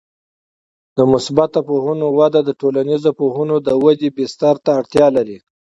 [0.97, 5.37] د مثبته پوهنو وده د ټولنیزو پوهنو د ودې بستر ته اړتیا لري.